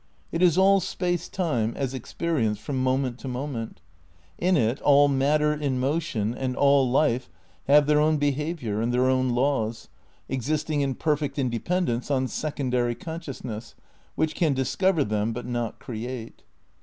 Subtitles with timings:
[0.31, 3.81] It is all Space Time as experienced from moment to moment.
[4.39, 7.29] In it all matter in motion and aU life
[7.67, 9.89] have their own behaviour and their own laws,
[10.27, 13.75] existing in perfect independence on secondary consciousness
[14.15, 16.41] which can discover them but not create.